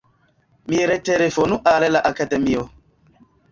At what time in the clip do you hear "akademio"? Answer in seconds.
2.13-2.67